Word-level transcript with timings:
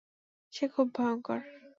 সে 0.53 0.65
খুব 0.67 0.87
ভয়ংকর। 0.95 1.39